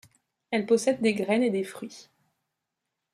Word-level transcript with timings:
Elle 0.49 0.65
possèdes 0.65 0.99
des 0.99 1.13
graines 1.13 1.43
et 1.43 1.51
des 1.51 1.63
fruits. 1.63 2.09